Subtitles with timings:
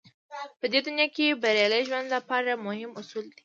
[0.59, 3.37] په دې دنيا کې بريالي ژوند لپاره مهم اصول دی.